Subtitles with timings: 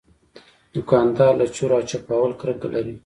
[0.73, 2.95] دوکاندار له چور او چپاول کرکه لري.